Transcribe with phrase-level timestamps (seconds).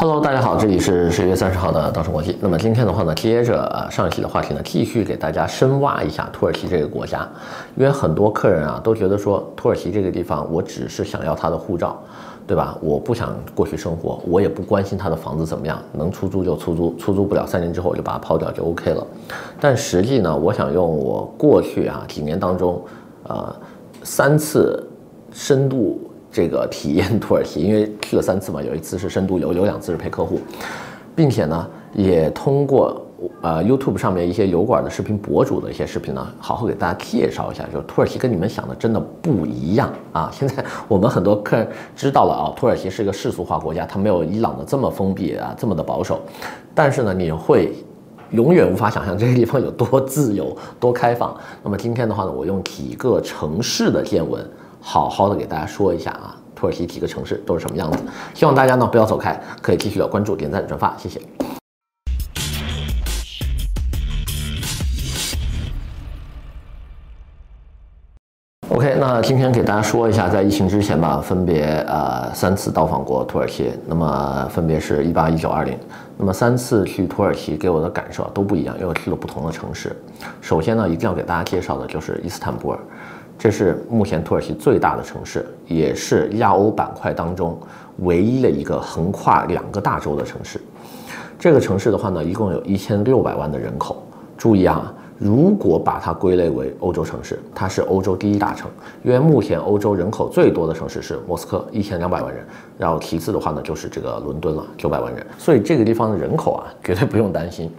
[0.00, 2.34] Hello，大家好，这里是十一月三十号的稻盛国际。
[2.40, 7.28] 那么今天的话呢，接着上一期的话题呢，继续给大家深挖一下土耳其这个国家。
[7.76, 12.02] 因为很多客人啊都觉得说，土耳其这个地方，我只是想要他的护照，
[12.46, 12.78] 对吧？
[12.80, 19.06] 我不想过去生活，我也不关心他的房子怎么样，能出租就出租，出租不了三年之后我就把它抛掉就 OK 了。
[19.60, 22.82] 但实际呢，我想用我过去啊几年当中，
[23.24, 23.54] 呃，
[24.02, 24.82] 三次
[25.30, 26.09] 深度。
[26.32, 30.40] 这个体验土耳其，因为去了三次嘛，有一次是深度游，有两次是陪客户，
[31.14, 33.04] 并且呢，也通过
[33.42, 40.30] 呃 YouTube 上面一些油管的视频博主的一些视频呢，好好给大家介绍一下，就土耳其跟你们想的真的不一样啊！
[40.32, 46.20] 现在我们很多客人知道了啊，土耳其是一个世俗化国家，它没有伊朗的这么封闭啊，这么的保守，
[46.74, 47.72] 但是呢，你会
[48.30, 51.36] 永远无法想象这个地方有多自由、多开放。
[51.64, 54.48] 那么今天的话呢，我用几个城市的见闻。
[54.80, 57.98] 好好的给大家说一下啊，土耳其几个城市都是什么样子？
[58.34, 61.20] 希望大家呢不要走开，可以继续的关注、点赞、转发，谢谢。
[68.70, 75.78] OK，那今天给大家说一下，在疫情之前吧，分别呃三次到访过土耳其，那么分别是一八、一九、二零，
[76.16, 79.94] 那么三次去土耳其给我的感受都不一样，因为我去了不同的城市。
[80.40, 82.78] 首先呢，一定要给大家介绍的就是伊斯坦布尔。
[83.40, 87.58] 这是目前土耳其最大的城市，也是亚欧板块当中
[88.00, 90.60] 唯一的一个横跨两个大洲的城市。
[91.38, 94.02] 这个城市的话呢，一共有一千六百万的人口。
[94.36, 98.70] 注意啊，如果把它归类为欧洲城市，它是欧洲第一大城。
[99.02, 102.44] 因为目前欧洲人口最多的城市是莫斯科，一千两百万人，
[102.76, 105.26] 然后其次的话呢就是这个伦敦了，九百万人。
[105.38, 107.70] 所以这个地方的人口啊，绝对不用担心。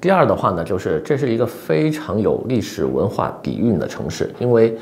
[0.00, 4.74] 第二的话呢，就是这是一个非常有历史文化底蕴的城市，因为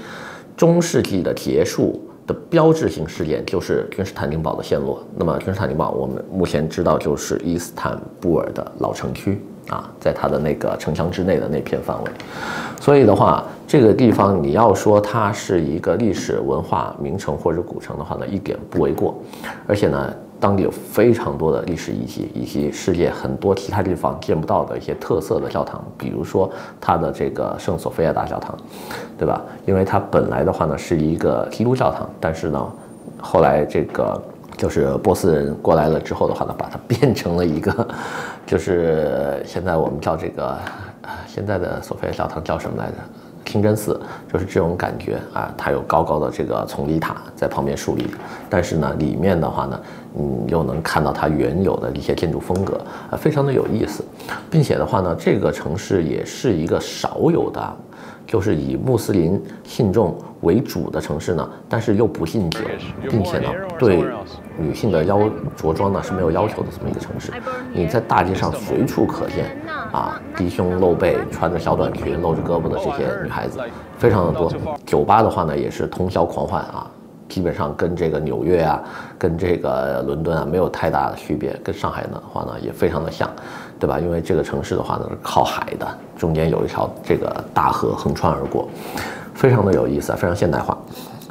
[0.57, 5.03] 中世纪的结束的标志性事件就是君士坦丁堡的陷落。
[5.17, 12.11] 那么君士坦丁堡，我们目前知道就是伊斯坦布尔的老城区啊，在它的那个城墙之内的那片范围。
[12.81, 19.15] 所以的话，这个地方你要说它是一个历史文化名城或者古城的话呢，一点不为过。
[19.67, 20.15] 而且呢。
[20.41, 26.49] 当地有非常多的历史遗迹，以及世界很多其他地方见不到的一些特色的教堂，比如说
[26.81, 28.57] 它的这个圣索菲亚大教堂，
[29.19, 29.43] 对吧？
[29.67, 32.67] 因为它本来的话呢是一个基督教堂，但是呢，
[33.21, 34.23] 后来这个
[34.57, 37.89] 就是波斯人过来了之后的话呢，把它变成了一个，
[38.49, 40.59] 就是现在我们叫这个，
[41.27, 42.97] 现在的索菲亚教堂叫什么来着？
[43.49, 43.99] 清真寺
[44.31, 48.07] 就是这种感觉啊，它有高高的这个丛林塔在旁边树立，
[48.51, 49.81] 但是呢，里面的话呢，
[50.19, 52.79] 嗯，又能看到它原有的一些建筑风格
[53.11, 54.05] 啊，非常的有意思，
[54.51, 57.77] 并且的话呢，这个城市也是一个少有的。
[58.27, 62.61] 就是以穆斯林信众为主的城市呢，但是又不禁酒，
[63.09, 63.49] 并且呢，
[63.79, 64.05] 对
[64.59, 65.19] 女性的要
[65.57, 67.33] 着装呢是没有要求的这么一个城市。
[67.73, 69.57] 你在大街上随处可见
[69.93, 73.61] 啊，低胸露背、穿着小短裙、露着胳膊的这些女孩子，
[73.99, 74.53] 非常的多。
[74.85, 76.91] 酒吧的话呢，也是通宵狂欢啊。
[77.29, 78.83] 基本上跟这个纽约啊，
[79.19, 83.29] 跟这个伦敦啊没有太大的区别，跟上海的话呢也非常的像，
[83.79, 84.01] 对吧？
[84.01, 88.67] 因为这个城市的话呢是靠海的，中间有一条这个大河横穿而过，
[89.35, 90.77] 非常的有意思啊，非常现代化。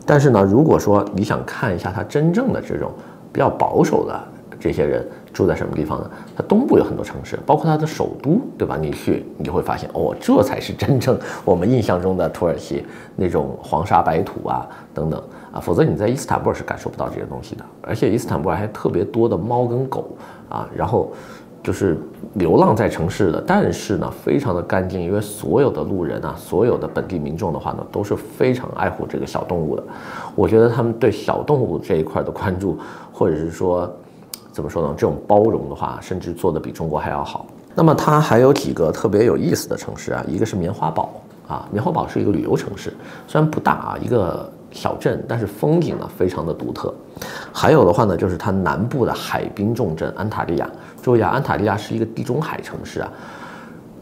[0.05, 2.91] 但是呢，如果说你想看一下它真正的这种
[3.33, 4.19] 比较保守的
[4.59, 5.03] 这些人
[5.37, 6.09] 住在什么地方呢？
[6.35, 8.75] 它东部有很多城市，包括它的首都，对吧？
[8.75, 11.15] 你去你就会发现，哦，这才是真正
[11.45, 12.83] 我们印象中的土耳其
[13.15, 15.21] 那种黄沙白土啊，等等。
[15.51, 20.09] 啊，否则你在伊斯坦布尔是感受不到这些东西的，而且伊斯坦布尔还特别多的猫跟狗
[20.49, 21.11] 啊，然后
[21.63, 21.97] 就是
[22.33, 29.83] 流浪在城市的，但是呢非常的干净，因为所有的路人啊，所有的本地民众的话呢都是非常爱护这个小动物的。
[30.35, 32.77] 我觉得他们对小动物这一块的关注，
[33.13, 33.89] 或者是说
[34.57, 37.45] 怎么说呢，这种包容的话，甚至做得比中国还要好。
[37.75, 42.91] 那么它还有几个特别有意思的城市啊，一个是棉花堡啊，棉花堡是一个旅游城市，
[43.27, 44.51] 虽然不大啊，一个。
[44.69, 46.93] 小镇，但是风景呢非常的独特。
[47.53, 50.69] 还有的话呢，就是它南部的海滨重镇安塔利亚。
[51.01, 53.09] 注意啊，安塔利亚是一个地中海城市啊，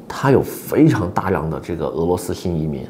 [0.07, 2.85] 它有非常大量的这个俄罗斯新移民，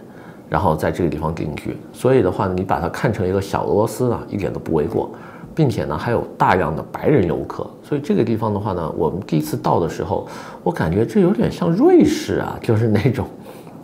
[0.49, 1.77] 然后在这个地方定居。
[1.91, 5.11] 所以的话呢，你把它看成一个小俄罗斯呢，一点都不为过，
[5.55, 7.65] 并且呢还有大量的白人游客。
[7.81, 10.27] 所以这个地方的话呢，我们第一次到的时候，
[10.61, 13.25] 我感觉这有点像瑞士啊， 就是那种。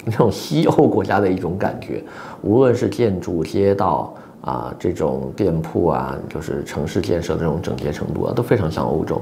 [0.04, 2.04] 那种西欧国家的一种感觉，
[2.42, 9.22] 无论是建筑、街道啊，这种店铺啊，就是城市建设的这种整洁程度啊，都非常像欧洲，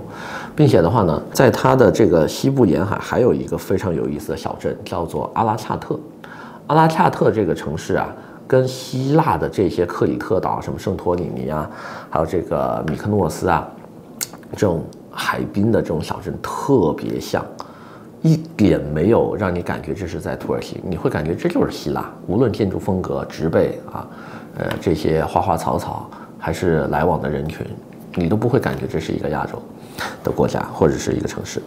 [0.56, 6.00] 并且的话呢，在它的这个西部沿海还有一个非常有意思的小镇，叫做阿拉恰特。
[6.68, 8.16] 阿拉恰特这个城市啊，
[8.50, 11.70] 跟希腊的这些克里特岛，什么圣托里尼啊，
[12.10, 13.70] 还有这个米克诺斯啊，
[14.54, 17.46] 这种海滨的这种小镇特别像，
[18.24, 24.08] 一点没有让你感觉这是在土耳其，你会感觉这就是希腊，无论建筑风格、植被啊，
[24.58, 26.10] 呃这些花花草草，
[26.40, 27.64] 还是来往的人群，
[28.16, 29.62] 你都不会感觉这是一个亚洲
[30.24, 31.62] 的国家或者是一个城市。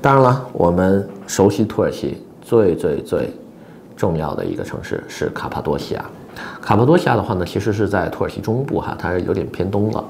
[0.00, 3.34] 当然了，我们熟悉土耳其最最最
[3.96, 6.04] 重要的一个城市是卡帕多西亚。
[6.60, 10.04] 卡帕多西亚的话呢，其实是在土耳其中部哈，它是有点偏东了。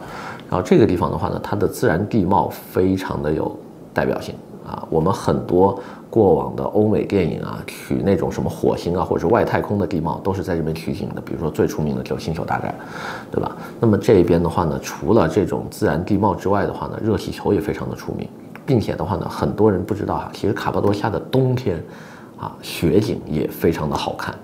[0.48, 3.56] 然后这个地方的话呢，它的自然地貌非常的有
[3.94, 4.34] 代表性
[4.66, 4.86] 啊。
[4.90, 5.80] 我们很多
[6.10, 11.20] 过往的欧美电影啊，取那种什么火星啊或者是外太空的地貌，都是在这边取景的。
[11.20, 12.74] 比如说最出名的就是《星球大战》，
[13.32, 13.56] 对吧？
[13.78, 18.28] 那么这边的话呢，除了这种自然地貌之外的话呢，热气球也非常的出名，
[18.66, 21.80] 并且的话呢，很多人不知道哈，其实卡帕多西亚的冬天
[22.40, 24.34] 啊，雪景也非常的好看。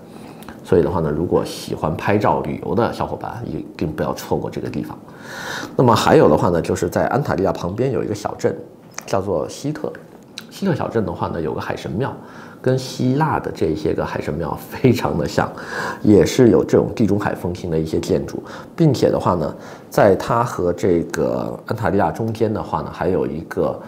[0.66, 4.98] 所以的话呢，如果喜欢拍照旅游的小伙伴，一定不要错过这个地方。
[5.76, 8.52] 那么还有的话呢，就是在安塔利亚旁边有一个小镇，
[9.06, 9.92] 叫做希特。
[10.50, 12.12] 希特小镇的话呢，有个海神庙，
[12.60, 15.48] 跟希腊的这些个海神庙非常的像，
[16.02, 18.42] 也是有这种地中海风情的一些建筑，
[18.74, 19.54] 并且的话呢，
[19.88, 23.80] 在它和这个安塔利亚中间的话呢，还有一个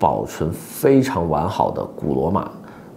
[0.00, 2.50] 保存非常完好的古罗马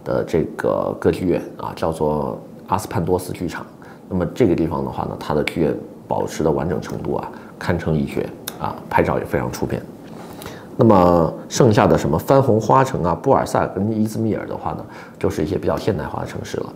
[0.04, 2.42] 的这个歌剧院啊，叫做。
[2.72, 3.66] 阿斯潘多斯剧场，
[4.08, 5.76] 那么这个地方的话呢，它的剧院
[6.08, 7.30] 保持的完整程度啊，
[7.60, 8.30] 堪称一绝
[8.62, 9.82] 啊，拍照也非常出片。
[10.78, 14.86] 那么剩下的什么番红花城啊、布尔萨跟伊兹密尔的话呢，
[15.20, 16.74] 就是一些比较现代化的城市了，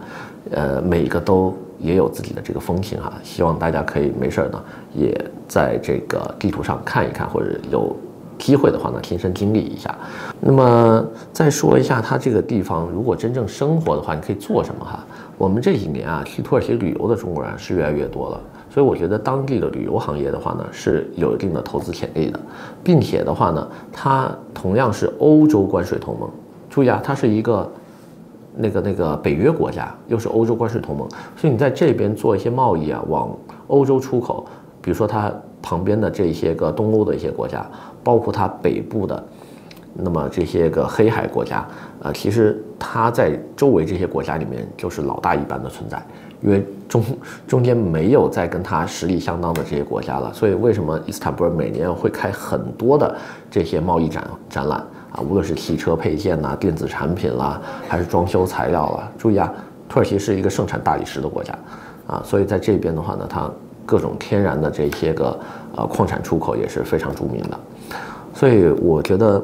[0.51, 3.13] 呃，每一个都也有自己的这个风情哈。
[3.23, 4.61] 希望大家可以没事儿呢，
[4.93, 7.95] 也在这个地图上看一看，或者有
[8.37, 9.95] 机会的话呢，亲身经历一下。
[10.41, 15.03] 那么再说一下它这个地方，如果真正生活的话，你可以做什么哈？
[15.37, 18.39] 我们这几年啊，去土耳其旅游的中国人是越来越多了，
[18.69, 22.39] 所以我觉得当地的旅游行业的话呢，是有一定的投资潜力的，
[22.81, 26.29] 并且的话呢，它同样是欧洲关税同盟。
[26.69, 27.69] 注意啊，它是一个
[28.55, 33.29] 那个那个北约国家，又是欧洲关税同盟，所以你在这边做一些贸易啊，往
[33.67, 34.45] 欧洲出口，
[34.81, 35.29] 比如说它
[35.61, 37.69] 旁边的这些个东欧的一些国家，
[38.03, 39.21] 包括它北部的。
[39.97, 41.65] 那么这些个黑海国家，
[42.01, 46.05] 呃，其实它在周围这些国家里面就是老大一般的存在，
[46.41, 47.03] 因为中
[47.47, 53.15] 中间没有再跟它实力相当的这些国家了，所以为什么伊斯坦布尔每年会开很多的
[53.49, 54.79] 这些贸易展展览
[55.13, 55.21] 啊？
[55.21, 59.49] 无论是汽车配件呐、电子产品啦，还是装修材料啦，注意啊，
[59.87, 61.57] 土耳其是一个盛产大理石的国家，
[62.05, 63.49] 啊，所以在这边的话呢，它
[63.85, 65.39] 各种天然的这些个
[65.77, 67.57] 呃矿产出口也是非常著名的，
[68.33, 69.41] 所以我觉得。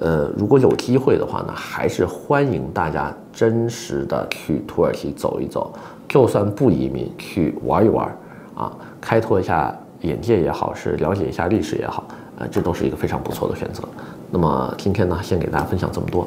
[0.00, 5.72] 呃，如果有机会的话呢，还是欢迎大家真实的去土耳其走一走，
[6.08, 8.06] 就算不移民去玩一玩，
[8.54, 12.04] 啊，开拓一下眼界也好，是了解一下历史也好，
[12.38, 13.84] 呃，这都是一个非常不错的选择。
[14.30, 16.26] 那么今天呢，先给大家分享这么多。